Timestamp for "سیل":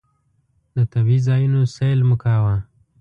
1.75-1.99